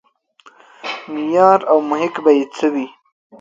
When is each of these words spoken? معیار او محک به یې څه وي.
معیار 1.11 1.59
او 1.71 1.77
محک 1.89 2.13
به 2.23 2.31
یې 2.37 2.43
څه 2.55 2.67
وي. 2.73 2.87